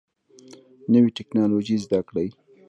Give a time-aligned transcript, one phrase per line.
[0.91, 2.27] نوي ټکنالوژي زده کړئ